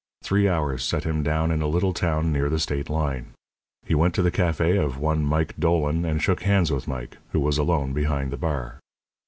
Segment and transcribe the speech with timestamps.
[0.23, 3.33] Three hours set him down in a little town near the state line.
[3.85, 7.39] He went to the café of one Mike Dolan and shook hands with Mike, who
[7.39, 8.79] was alone behind the bar.